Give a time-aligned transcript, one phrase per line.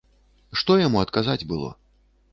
[0.61, 1.69] Што яму адказаць было?